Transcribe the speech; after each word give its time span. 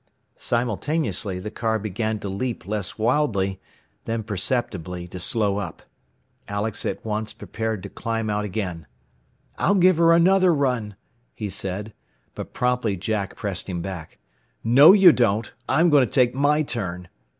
Simultaneously 0.37 1.37
the 1.37 1.51
car 1.51 1.77
began 1.77 2.17
to 2.17 2.27
leap 2.27 2.65
less 2.67 2.97
wildly, 2.97 3.61
then 4.05 4.23
perceptibly 4.23 5.07
to 5.07 5.19
slow 5.19 5.57
up. 5.59 5.83
Alex 6.47 6.87
at 6.87 7.05
once 7.05 7.33
prepared 7.33 7.83
to 7.83 7.87
climb 7.87 8.27
out 8.27 8.43
again. 8.43 8.87
"I'll 9.59 9.75
give 9.75 9.97
her 9.97 10.11
another 10.11 10.55
run," 10.55 10.95
he 11.35 11.51
said. 11.51 11.93
But 12.33 12.51
promptly 12.51 12.97
Jack 12.97 13.35
pressed 13.35 13.69
him 13.69 13.83
back. 13.83 14.17
"No 14.63 14.91
you 14.91 15.11
don't! 15.11 15.53
I'm 15.69 15.91
going 15.91 16.07
to 16.07 16.11
take 16.11 16.33
my 16.33 16.63
turn." 16.63 17.07